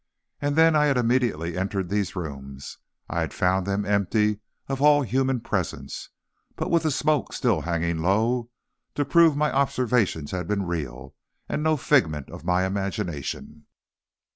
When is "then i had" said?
0.55-0.97